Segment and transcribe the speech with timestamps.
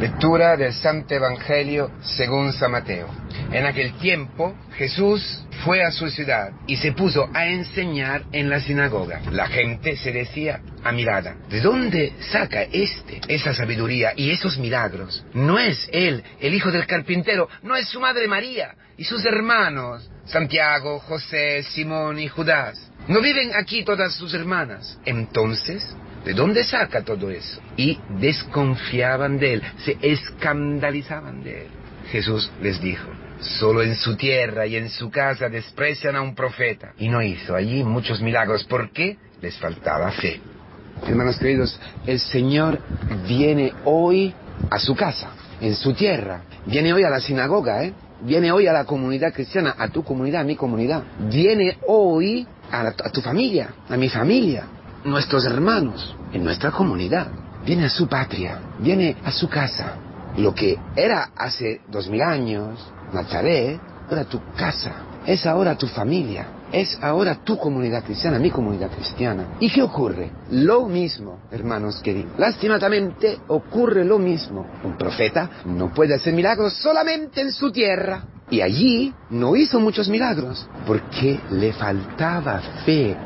[0.00, 3.06] Lectura del Santo Evangelio según San Mateo.
[3.52, 8.60] En aquel tiempo Jesús fue a su ciudad y se puso a enseñar en la
[8.60, 9.20] sinagoga.
[9.30, 10.62] La gente se decía
[10.94, 15.22] mirada, ¿de dónde saca este esa sabiduría y esos milagros?
[15.34, 20.10] No es él, el hijo del carpintero, no es su madre María y sus hermanos,
[20.24, 22.90] Santiago, José, Simón y Judas.
[23.06, 24.98] ¿No viven aquí todas sus hermanas?
[25.04, 25.94] Entonces,
[26.24, 27.60] ¿De dónde saca todo eso?
[27.76, 31.68] Y desconfiaban de él, se escandalizaban de él.
[32.10, 33.08] Jesús les dijo,
[33.40, 36.92] solo en su tierra y en su casa desprecian a un profeta.
[36.98, 38.64] Y no hizo allí muchos milagros.
[38.64, 39.16] ¿Por qué?
[39.40, 40.40] Les faltaba fe.
[41.06, 42.78] Hermanos queridos, el Señor
[43.26, 44.34] viene hoy
[44.70, 46.42] a su casa, en su tierra.
[46.66, 47.94] Viene hoy a la sinagoga, ¿eh?
[48.22, 51.02] Viene hoy a la comunidad cristiana, a tu comunidad, a mi comunidad.
[51.30, 54.66] Viene hoy a, a tu familia, a mi familia
[55.04, 57.28] nuestros hermanos, en nuestra comunidad.
[57.64, 59.94] Viene a su patria, viene a su casa.
[60.36, 62.78] Lo que era hace dos mil años,
[63.12, 64.92] Nazaret, ahora tu casa,
[65.26, 69.56] es ahora tu familia, es ahora tu comunidad cristiana, mi comunidad cristiana.
[69.60, 70.30] ¿Y qué ocurre?
[70.50, 72.38] Lo mismo, hermanos queridos.
[72.38, 74.66] Lastimadamente ocurre lo mismo.
[74.84, 78.24] Un profeta no puede hacer milagros solamente en su tierra.
[78.50, 83.16] Y allí no hizo muchos milagros porque le faltaba fe.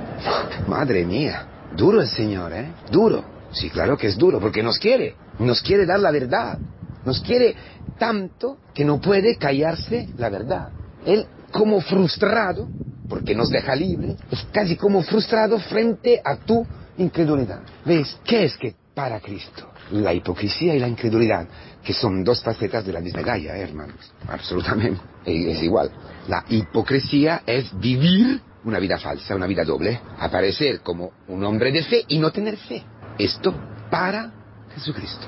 [0.67, 2.73] Madre mía, Duro el Señor, ¿eh?
[2.91, 3.25] Duro.
[3.53, 5.15] Sí, claro que es duro, porque nos quiere.
[5.39, 6.59] Nos quiere dar la verdad.
[7.05, 7.55] Nos quiere
[7.99, 10.71] tanto que no puede callarse la verdad.
[11.05, 12.69] Él, como frustrado,
[13.09, 16.67] porque nos deja libre, es casi como frustrado frente a tu
[16.99, 17.61] incredulidad.
[17.85, 18.19] ¿Ves?
[18.25, 19.71] ¿Qué es que para Cristo?
[19.93, 21.47] La hipocresía y la incredulidad,
[21.85, 24.13] que son dos facetas de la misma medalla, ¿eh, hermanos.
[24.27, 25.01] Absolutamente.
[25.27, 25.91] Es igual.
[26.29, 31.83] La hipocresía es vivir una vida falsa, una vida doble, aparecer como un hombre de
[31.83, 32.83] fe y no tener fe.
[33.19, 33.55] Esto
[33.91, 34.33] para
[34.75, 35.27] Jesucristo.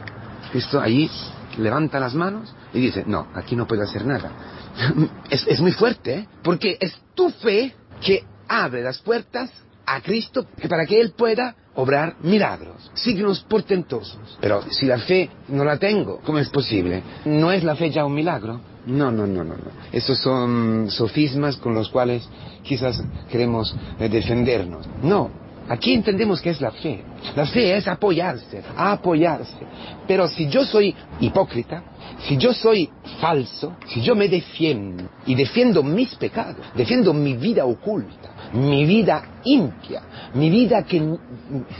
[0.50, 1.10] Cristo allí
[1.58, 4.30] levanta las manos y dice, no, aquí no puedo hacer nada.
[5.30, 6.28] Es, muy fuerte, ¿eh?
[6.42, 9.50] porque es tu fe que abre las puertas
[9.86, 14.38] a Cristo para que Él pueda obrar milagros, signos portentosos.
[14.40, 17.02] Pero si la fe no la tengo, ¿cómo es posible?
[17.24, 18.60] ¿No es la fe ya un milagro?
[18.86, 19.70] No, no, no, no, no.
[19.92, 22.28] Esos son sofismas con los cuales
[22.62, 24.86] quizás queremos eh, defendernos.
[25.02, 25.30] No,
[25.68, 27.02] aquí entendemos que es la fe.
[27.34, 29.58] La fe es apoyarse, apoyarse.
[30.06, 31.82] Pero si yo soy hipócrita,
[32.28, 32.88] si yo soy
[33.20, 39.22] falso, si yo me defiendo y defiendo mis pecados, defiendo mi vida oculta, mi vida
[39.44, 40.02] impia,
[40.34, 41.02] mi vida que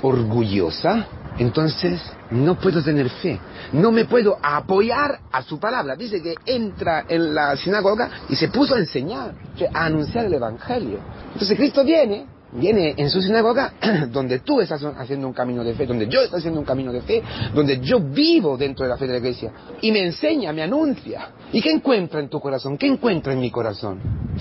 [0.02, 1.06] orgullosa,
[1.38, 2.00] entonces
[2.30, 3.38] no puedo tener fe,
[3.72, 5.96] no me puedo apoyar a su palabra.
[5.96, 9.32] Dice que entra en la sinagoga y se puso a enseñar,
[9.72, 10.98] a anunciar el Evangelio.
[11.32, 13.74] Entonces Cristo viene, viene en su sinagoga
[14.10, 17.02] donde tú estás haciendo un camino de fe, donde yo estoy haciendo un camino de
[17.02, 17.22] fe,
[17.54, 21.30] donde yo vivo dentro de la fe de la iglesia y me enseña, me anuncia.
[21.52, 22.76] ¿Y qué encuentra en tu corazón?
[22.76, 24.00] ¿Qué encuentra en mi corazón?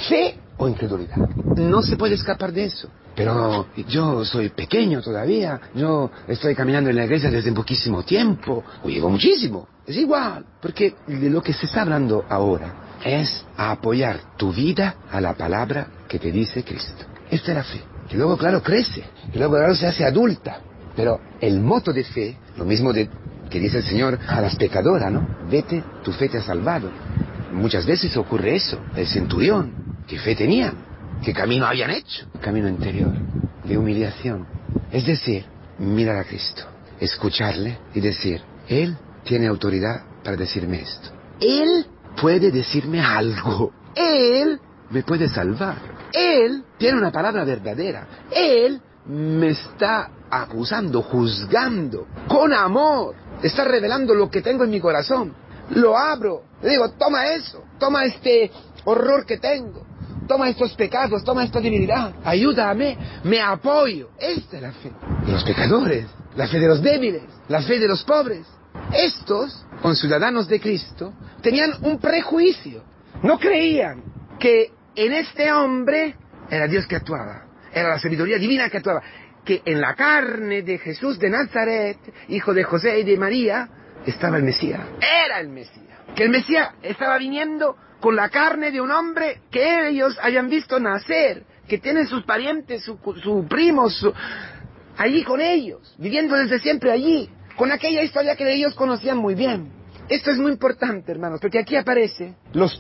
[0.09, 1.17] Fe o incredulidad.
[1.57, 2.89] No se puede escapar de eso.
[3.15, 8.89] Pero yo soy pequeño todavía, yo estoy caminando en la iglesia desde poquísimo tiempo, o
[8.89, 9.67] llevo muchísimo.
[9.87, 15.21] Es igual, porque de lo que se está hablando ahora es apoyar tu vida a
[15.21, 17.05] la palabra que te dice Cristo.
[17.29, 20.59] Esta es la fe, que luego, claro, crece, que luego, claro, se hace adulta.
[20.95, 25.27] Pero el moto de fe, lo mismo que dice el Señor a las pecadoras, ¿no?
[25.49, 26.89] Vete, tu fe te ha salvado.
[27.51, 28.79] Muchas veces ocurre eso.
[28.95, 30.73] El centurión, ¿qué fe tenía?
[31.23, 32.25] ¿Qué camino habían hecho?
[32.41, 33.13] Camino interior,
[33.63, 34.45] de humillación.
[34.91, 35.45] Es decir,
[35.79, 36.63] mirar a Cristo,
[36.99, 41.09] escucharle y decir, Él tiene autoridad para decirme esto.
[41.39, 41.85] Él
[42.21, 43.73] puede decirme algo.
[43.95, 45.94] Él me puede salvar.
[46.15, 48.07] Él tiene una palabra verdadera.
[48.31, 53.15] Él me está acusando, juzgando, con amor.
[53.41, 55.33] Está revelando lo que tengo en mi corazón.
[55.71, 56.43] Lo abro.
[56.61, 58.51] Le digo, toma eso, toma este
[58.85, 59.85] horror que tengo
[60.27, 64.09] toma estos pecados, toma esta debilidad, ayúdame, me apoyo.
[64.17, 64.91] Esta es la fe
[65.27, 66.05] los pecadores,
[66.35, 68.45] la fe de los débiles, la fe de los pobres.
[68.91, 72.83] Estos, ciudadanos de Cristo, tenían un prejuicio.
[73.23, 74.03] No creían
[74.39, 76.15] que en este hombre
[76.50, 79.01] era Dios que actuaba, era la sabiduría divina que actuaba,
[79.44, 81.97] que en la carne de Jesús de Nazaret,
[82.30, 83.69] hijo de José y de María,
[84.06, 84.81] estaba el Mesías.
[85.00, 85.86] Era el Mesías.
[86.15, 90.80] Que el Mesías estaba viniendo con la carne de un hombre que ellos hayan visto
[90.80, 94.07] nacer, que tienen sus parientes, sus su primos,
[94.97, 99.71] allí con ellos, viviendo desde siempre allí, con aquella historia que ellos conocían muy bien.
[100.07, 102.78] Esto es muy importante, hermanos, porque aquí aparecen los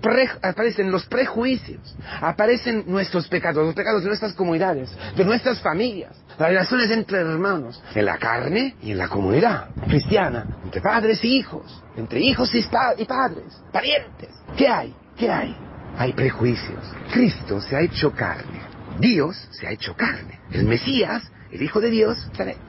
[1.07, 7.19] prejuicios, aparecen nuestros pecados, los pecados de nuestras comunidades, de nuestras familias, las relaciones entre
[7.19, 12.53] hermanos, en la carne y en la comunidad cristiana, entre padres y hijos, entre hijos
[12.53, 12.61] y,
[13.05, 14.29] padres, parientes.
[14.55, 14.93] ¿Qué hay?
[15.17, 15.57] ¿Qué hay?
[15.97, 16.83] Hay prejuicios.
[17.11, 18.61] Cristo se ha hecho carne.
[18.99, 20.39] Dios se ha hecho carne.
[20.51, 22.17] El Mesías, el Hijo de Dios,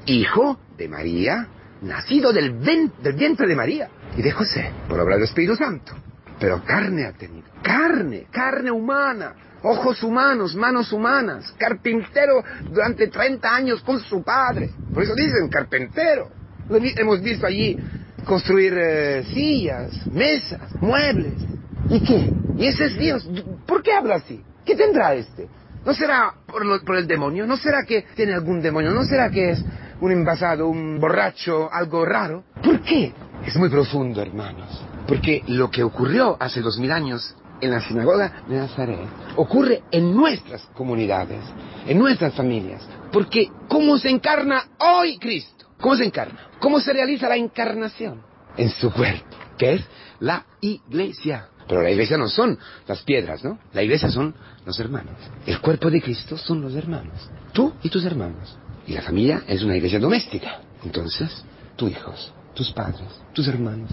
[0.06, 1.46] hijo de María,
[1.82, 5.92] nacido del vientre de María y de José, por obra del Espíritu Santo.
[6.38, 13.82] Pero carne ha tenido, carne, carne humana, ojos humanos, manos humanas, carpintero durante 30 años
[13.82, 14.70] con su padre.
[14.92, 16.30] Por eso dicen carpintero.
[16.70, 17.78] hemos visto allí
[18.24, 21.34] construir eh, sillas, mesas, muebles.
[21.88, 22.30] ¿Y qué?
[22.58, 23.28] ¿Y ese es Dios?
[23.66, 24.42] ¿Por qué habla así?
[24.64, 25.48] ¿Qué tendrá este?
[25.84, 27.46] ¿No será por, por el demonio?
[27.46, 28.90] ¿No será que tiene algún demonio?
[28.90, 29.64] ¿No será que es
[30.00, 32.44] un envasado, un borracho, algo raro.
[32.62, 33.12] ¿Por qué?
[33.46, 34.68] Es muy profundo, hermanos.
[35.06, 40.14] Porque lo que ocurrió hace dos mil años en la sinagoga de Nazaret ocurre en
[40.14, 41.44] nuestras comunidades,
[41.86, 42.82] en nuestras familias.
[43.12, 45.66] Porque ¿cómo se encarna hoy Cristo?
[45.80, 46.48] ¿Cómo se encarna?
[46.58, 48.20] ¿Cómo se realiza la encarnación?
[48.56, 49.84] En su cuerpo, que es
[50.18, 51.46] la iglesia.
[51.68, 52.58] Pero la iglesia no son
[52.88, 53.60] las piedras, ¿no?
[53.72, 54.34] La iglesia son
[54.64, 55.14] los hermanos.
[55.46, 57.30] El cuerpo de Cristo son los hermanos.
[57.52, 58.58] Tú y tus hermanos.
[58.88, 60.62] Y la familia es una iglesia doméstica.
[60.84, 61.44] Entonces,
[61.76, 63.90] tus hijos, tus padres, tus hermanos,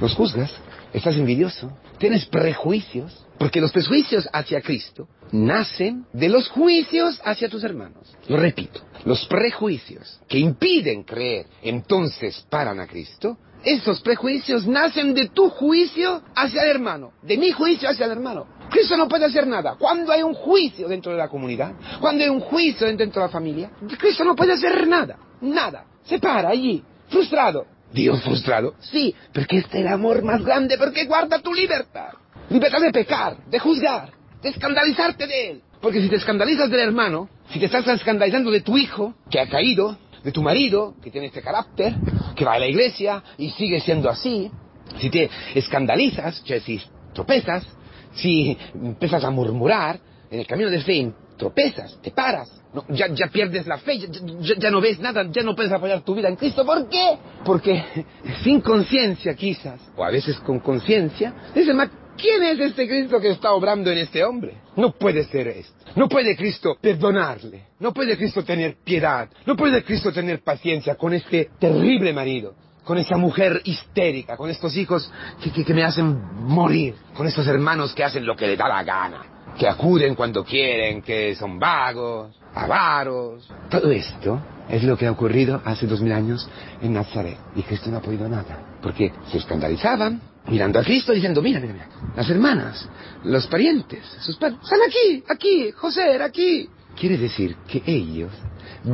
[0.00, 0.50] los juzgas,
[0.92, 7.62] estás envidioso, tienes prejuicios, porque los prejuicios hacia Cristo nacen de los juicios hacia tus
[7.62, 8.16] hermanos.
[8.28, 15.28] Lo repito, los prejuicios que impiden creer, entonces paran a Cristo, esos prejuicios nacen de
[15.28, 18.46] tu juicio hacia el hermano, de mi juicio hacia el hermano.
[18.70, 19.76] Cristo no puede hacer nada.
[19.78, 23.32] Cuando hay un juicio dentro de la comunidad, cuando hay un juicio dentro de la
[23.32, 25.18] familia, Cristo no puede hacer nada.
[25.42, 25.84] Nada.
[26.04, 27.66] Se para allí, frustrado.
[27.92, 28.74] Dios frustrado.
[28.80, 32.12] Sí, porque es el amor más grande, porque guarda tu libertad.
[32.48, 34.12] Libertad de pecar, de juzgar,
[34.42, 35.62] de escandalizarte de él.
[35.80, 39.48] Porque si te escandalizas del hermano, si te estás escandalizando de tu hijo, que ha
[39.48, 41.94] caído, de tu marido, que tiene este carácter,
[42.36, 44.50] que va a la iglesia y sigue siendo así,
[44.98, 46.80] si te escandalizas, si
[47.12, 47.66] tropezas,
[48.14, 49.98] si empiezas a murmurar,
[50.30, 51.12] en el camino de fe
[51.42, 52.50] tropezas, te paras,
[52.88, 56.28] ya, ya, pierdes la fe, ya, no ves nada, ya no puedes apoyar tu vida
[56.28, 56.64] en Cristo.
[56.64, 57.18] ¿Por qué?
[57.44, 57.84] Porque
[58.44, 61.74] sin conciencia quizás, o a veces con conciencia, dices,
[62.16, 64.58] ¿quién es este Cristo que está obrando en este hombre?
[64.76, 65.74] No puede ser esto.
[65.96, 67.66] No puede Cristo perdonarle.
[67.80, 69.28] No puede Cristo tener piedad.
[69.44, 72.54] No puede Cristo tener paciencia con este terrible marido
[72.84, 75.08] con esa mujer histérica, con estos hijos
[75.40, 79.41] que, me hacen morir, con estos hermanos que hacen lo que les da la gana,
[79.58, 83.48] que acuden cuando quieren, que son vagos, avaros.
[83.70, 86.48] Todo esto es lo que ha ocurrido hace dos mil años
[86.80, 87.38] en Nazaret.
[87.56, 91.72] Y Cristo no ha podido nada, porque se escandalizaban mirando a Cristo diciendo, mira, mira,
[91.72, 92.88] mira, las hermanas,
[93.24, 96.68] los parientes, sus padres, están aquí, aquí, José era aquí.
[96.98, 98.32] Quiere decir que ellos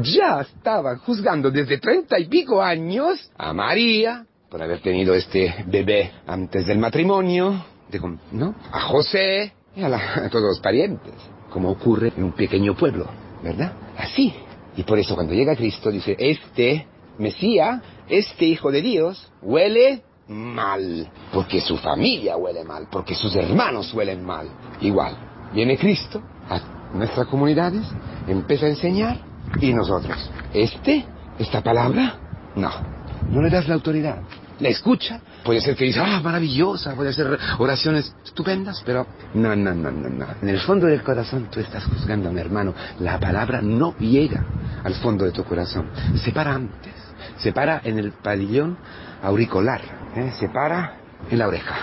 [0.02, 6.12] ya estaban juzgando desde treinta y pico años a María por haber tenido este bebé
[6.26, 7.64] antes del matrimonio,
[8.32, 8.54] ¿no?
[8.70, 9.52] A José
[9.84, 11.14] a, todos los parientes,
[11.50, 13.06] como ocurre en un pequeño pueblo,
[13.42, 13.72] ¿verdad?
[13.96, 14.34] Así.
[14.76, 16.86] Y por eso cuando llega Cristo dice, este
[17.18, 23.92] Mesías, este Hijo de Dios, huele mal, porque su familia huele mal, porque sus hermanos
[23.94, 24.48] huelen mal.
[24.80, 25.16] Igual,
[25.52, 26.60] viene Cristo a
[26.94, 27.82] nuestras comunidades,
[28.26, 29.20] empieza a enseñar
[29.60, 31.04] y nosotros, ¿este?
[31.38, 32.18] ¿Esta palabra?
[32.54, 32.70] No,
[33.30, 34.22] no le das la autoridad.
[34.60, 39.74] La escucha, puede ser que dice, ah, maravillosa, puede ser oraciones estupendas, pero no, no,
[39.74, 40.26] no, no, no.
[40.42, 42.74] En el fondo del corazón tú estás juzgando a mi hermano.
[43.00, 44.44] La palabra no llega
[44.84, 45.86] al fondo de tu corazón.
[46.16, 46.92] Se para antes,
[47.38, 48.76] se para en el pabellón
[49.22, 49.80] auricular,
[50.16, 50.32] ¿eh?
[50.38, 50.98] se para
[51.30, 51.76] en la oreja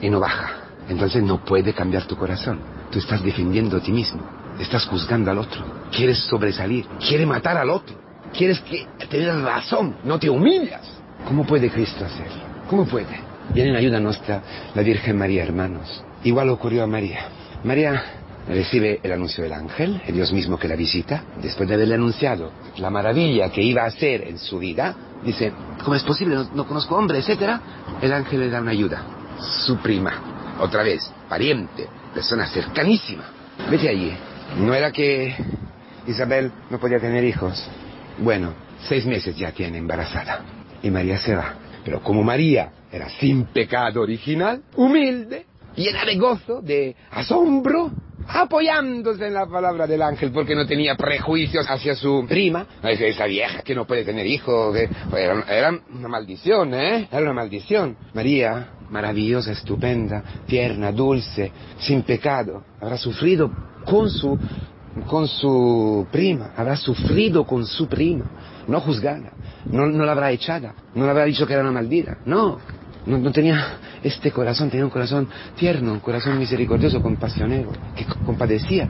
[0.00, 0.50] y no baja.
[0.88, 2.60] Entonces no puede cambiar tu corazón.
[2.90, 4.22] Tú estás defendiendo a ti mismo.
[4.60, 5.64] Estás juzgando al otro.
[5.90, 6.86] Quieres sobresalir.
[7.06, 7.96] Quieres matar al otro.
[8.32, 9.96] Quieres que tener razón.
[10.04, 10.82] No te humillas.
[11.26, 12.45] ¿Cómo puede Cristo hacerlo?
[12.68, 13.20] ¿Cómo puede?
[13.54, 14.42] Viene en ayuda nuestra
[14.74, 16.02] la Virgen María, hermanos.
[16.24, 17.28] Igual ocurrió a María.
[17.62, 18.02] María
[18.48, 22.50] recibe el anuncio del ángel, el Dios mismo que la visita, después de haberle anunciado
[22.78, 24.94] la maravilla que iba a hacer en su vida,
[25.24, 25.52] dice,
[25.84, 26.34] ¿cómo es posible?
[26.34, 27.60] No, no conozco hombre, etcétera.
[28.00, 29.02] El ángel le da una ayuda.
[29.38, 33.24] Su prima, otra vez, pariente, persona cercanísima.
[33.70, 34.12] Vete allí,
[34.58, 35.34] no era que
[36.06, 37.64] Isabel no podía tener hijos.
[38.18, 38.54] Bueno,
[38.88, 40.40] seis meses ya tiene embarazada.
[40.82, 41.65] Y María se va.
[41.86, 47.92] Pero como María era sin pecado original, humilde, llena de gozo, de asombro,
[48.26, 53.62] apoyándose en la palabra del ángel porque no tenía prejuicios hacia su prima, esa vieja
[53.62, 57.06] que no puede tener hijos, que era, era una maldición, ¿eh?
[57.08, 57.96] Era una maldición.
[58.14, 63.48] María, maravillosa, estupenda, tierna, dulce, sin pecado, habrá sufrido
[63.84, 64.36] con su
[65.06, 68.24] con su prima, habrá sufrido con su prima,
[68.66, 69.32] no juzgada,
[69.70, 72.58] no, no la habrá echada, no le habrá dicho que era una maldita, no,
[73.06, 78.88] no, no, tenía este corazón, tenía un corazón tierno, un corazón misericordioso, compasionero, que compadecía.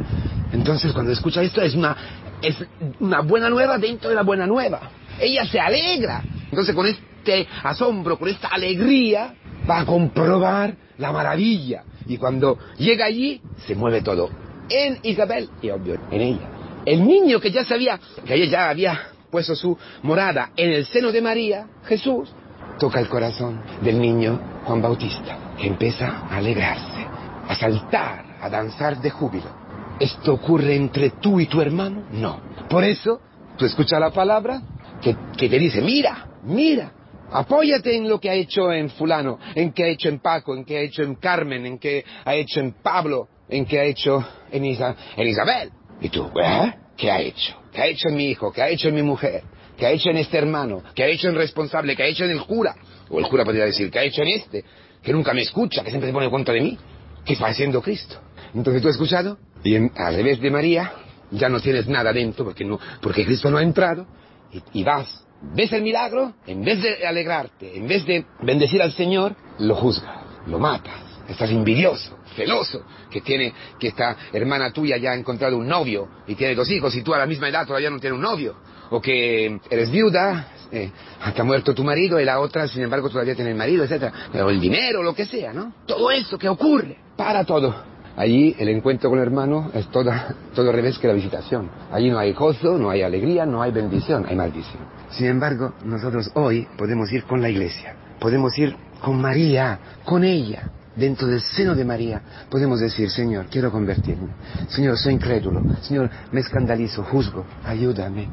[0.53, 1.97] Entonces cuando escucha esto es una,
[2.41, 2.57] es
[3.01, 4.91] una buena nueva dentro de la buena nueva.
[5.21, 6.23] Ella se alegra.
[6.51, 9.35] Entonces con este asombro, con esta alegría,
[9.69, 11.85] va a comprobar la maravilla.
[12.07, 14.31] Y cuando llega allí, se mueve todo.
[14.71, 16.49] En Isabel y obvio en ella.
[16.87, 21.13] El niño que ya sabía, que ella ya había puesto su morada en el seno
[21.13, 22.33] de María, Jesús,
[22.79, 27.07] toca el corazón del niño Juan Bautista, que empieza a alegrarse,
[27.49, 29.67] a saltar, a danzar de júbilo.
[29.99, 32.05] ¿Esto ocurre entre tú y tu hermano?
[32.13, 32.41] No.
[32.69, 33.21] Por eso,
[33.57, 34.61] tú escuchas la palabra
[35.01, 36.93] que, que te dice, mira, mira,
[37.31, 40.65] apóyate en lo que ha hecho en fulano, en que ha hecho en Paco, en
[40.65, 44.25] que ha hecho en Carmen, en que ha hecho en Pablo, en que ha hecho
[44.51, 45.71] en, Isa, Isabel.
[46.01, 46.75] Y tú, ¿eh?
[46.97, 47.55] ¿Qué ha hecho?
[47.73, 48.53] ¿Qué ha hecho en mi hijo?
[48.53, 49.43] ¿Qué ha hecho en mi mujer?
[49.77, 50.83] ¿Qué ha hecho en este hermano?
[50.95, 51.95] ¿Qué ha hecho en responsable?
[51.95, 52.75] ¿Qué ha hecho en el cura?
[53.11, 54.65] O el cura podría decir, ¿qué ha hecho en este?
[55.03, 56.79] Que nunca me escucha, que siempre se pone contra de mí.
[57.25, 58.17] ¿Qué está haciendo Cristo?
[58.55, 60.93] Entonces tú has escuchado y en, al revés de María
[61.31, 64.07] ya no tienes nada dentro porque, no, porque Cristo no ha entrado
[64.53, 65.25] y, y vas.
[65.55, 66.35] ¿Ves el milagro?
[66.47, 71.06] En vez de alegrarte, en vez de bendecir al Señor, lo juzgas, lo matas.
[71.29, 76.35] Estás envidioso, celoso, que tiene, que esta hermana tuya ya ha encontrado un novio y
[76.35, 78.57] tiene dos hijos y tú a la misma edad todavía no tienes un novio.
[78.91, 80.91] O que eres viuda, eh,
[81.21, 84.13] ha muerto tu marido y la otra, sin embargo, todavía tiene el marido, etc.
[84.35, 85.73] O el dinero, lo que sea, ¿no?
[85.87, 87.75] Todo eso que ocurre, para todo.
[88.17, 91.69] Allí el encuentro con el hermano es toda, todo al revés que la visitación.
[91.93, 94.83] Allí no hay gozo, no hay alegría, no hay bendición, hay maldición.
[95.11, 100.71] Sin embargo, nosotros hoy podemos ir con la iglesia, podemos ir con María, con ella,
[100.97, 104.31] dentro del seno de María, podemos decir, Señor, quiero convertirme.
[104.69, 105.63] Señor, soy incrédulo.
[105.83, 108.29] Señor, me escandalizo, juzgo, ayúdame.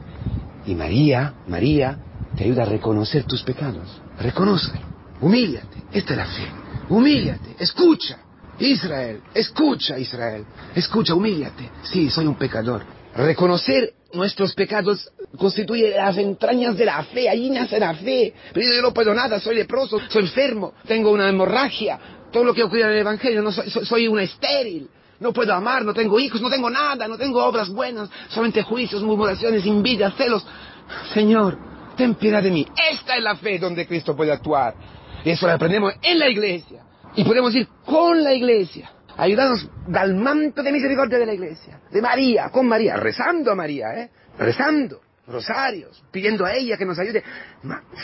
[0.65, 1.98] Y María, María,
[2.36, 4.01] te ayuda a reconocer tus pecados.
[4.20, 4.93] Reconócelo.
[5.22, 5.84] Humíllate.
[5.91, 6.48] Esta es la fe.
[6.89, 7.55] Humíllate.
[7.60, 8.17] Escucha.
[8.60, 9.22] Israel.
[9.34, 10.46] Escucha, Israel.
[10.75, 11.70] Escucha, humíllate.
[11.84, 12.84] Sí, soy un pecador.
[13.15, 17.29] Reconocer nuestros pecados constituye las entrañas de la fe.
[17.29, 18.34] Allí nace la fe.
[18.53, 19.39] Pero yo no puedo nada.
[19.39, 20.00] Soy leproso.
[20.10, 20.74] Soy enfermo.
[20.88, 22.00] Tengo una hemorragia.
[22.34, 23.42] Todo lo que ocurre en el Evangelio.
[23.42, 24.90] No soy, soy, una estéril.
[25.20, 29.04] No puedo amar, no tengo hijos, no tengo nada, no tengo obras buenas, solamente juicios,
[29.04, 30.46] murmuraciones, envidias, celos.
[31.13, 31.58] Señor,
[31.96, 32.68] ten piedad de mí.
[32.92, 34.74] Esta es la fe donde Cristo puede actuar.
[35.24, 36.84] Y eso lo aprendemos en la iglesia.
[37.16, 38.92] Y podemos ir con la iglesia.
[39.16, 41.80] Ayudarnos al manto de misericordia de la iglesia.
[41.92, 44.10] De María, con María, rezando a María, ¿eh?
[44.40, 45.00] Rezando.
[45.25, 47.24] Rosarios, pidiendo a ella que nos ayude,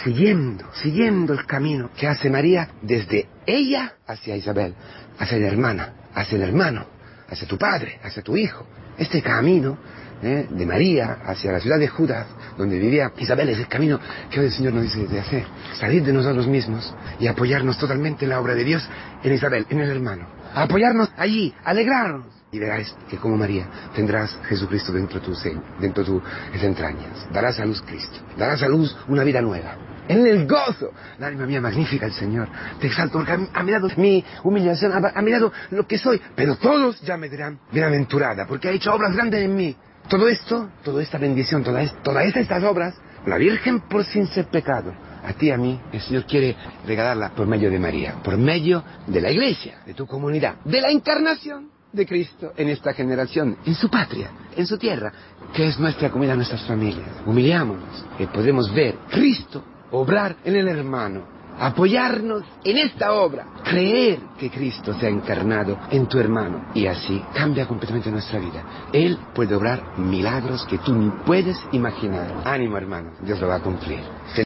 [0.03, 4.73] siguiendo, siguiendo el camino que hace María desde ella hacia Isabel,
[5.17, 6.85] hacia la hermana, hacia el hermano,
[7.29, 8.65] hacia tu padre, hacia tu hijo.
[8.97, 9.77] Este camino
[10.23, 10.47] ¿eh?
[10.49, 12.25] de María hacia la ciudad de Judas,
[12.57, 13.99] donde vivía Isabel, es el camino
[14.29, 15.45] que hoy el Señor nos dice de hacer.
[15.77, 18.87] Salir de nosotros mismos y apoyarnos totalmente en la obra de Dios,
[19.23, 20.25] en Isabel, en el hermano.
[20.55, 22.38] apoyarnos allí, alegrarnos.
[22.51, 25.43] Y verás que como María tendrás Jesucristo dentro de tus
[25.79, 27.27] dentro de tus entrañas.
[27.31, 28.19] Darás a luz Cristo.
[28.37, 29.75] Darás a luz una vida nueva
[30.09, 30.91] en el gozo.
[31.19, 32.49] La alma mía magnífica el Señor.
[32.81, 36.19] Te exalto porque ha, mirado mi humillación, ha, mirado lo que soy.
[36.35, 39.75] Pero todos ya me dirán, bienaventurada, porque ha hecho obras grandes en mí.
[40.09, 44.91] Todo esto, toda esta bendición, todas toda estas obras, la Virgen por sin ser pecado,
[45.23, 46.55] a ti a mí, el Señor quiere
[46.87, 50.89] regalarla por medio de María, por medio de la iglesia, de tu comunidad, de la
[50.89, 55.11] encarnación de Cristo en esta generación, en su patria, en su tierra,
[55.53, 57.09] que es nuestra comunidad, nuestras familias.
[57.25, 61.23] Humillámonos, que podemos ver Cristo obrar en el hermano,
[61.59, 67.21] apoyarnos en esta obra, creer que Cristo se ha encarnado en tu hermano y así
[67.33, 68.63] cambia completamente nuestra vida.
[68.93, 72.43] Él puede obrar milagros que tú ni puedes imaginar.
[72.45, 73.99] Ánimo hermano, Dios lo va a cumplir.